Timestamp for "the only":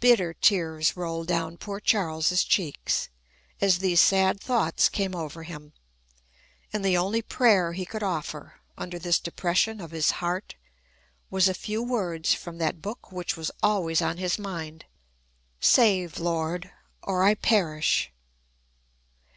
6.84-7.22